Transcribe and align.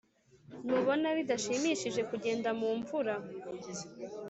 ntubona 0.65 1.07
bidashimishije 1.17 2.01
kugenda 2.09 2.49
mumvura? 2.59 3.13